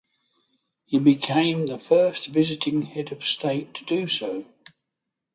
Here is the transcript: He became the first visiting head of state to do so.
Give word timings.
He 0.87 0.97
became 0.97 1.67
the 1.67 1.77
first 1.77 2.29
visiting 2.29 2.81
head 2.81 3.11
of 3.11 3.23
state 3.23 3.75
to 3.75 3.85
do 3.85 4.07
so. 4.07 4.45